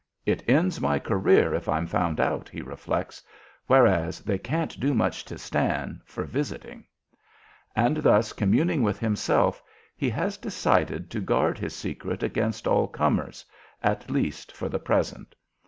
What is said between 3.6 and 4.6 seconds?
"whereas they